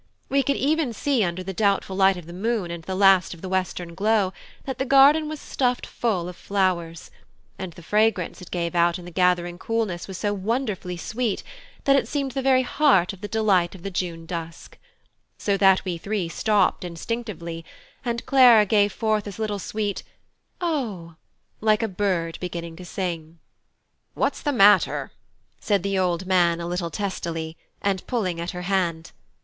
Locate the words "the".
1.43-1.53, 2.25-2.33, 2.83-2.95, 3.41-3.47, 4.79-4.83, 7.73-7.83, 9.05-9.11, 12.31-12.41, 13.21-13.27, 13.83-13.91, 24.41-24.51, 25.83-25.99